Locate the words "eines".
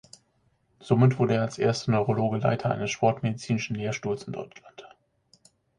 2.71-2.89